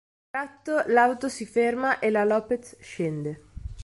Ad 0.31 0.41
un 0.41 0.47
tratto 0.47 0.83
l'auto 0.91 1.29
si 1.29 1.45
ferma 1.45 1.99
e 1.99 2.09
la 2.09 2.23
Lopez 2.23 2.75
scende. 2.81 3.41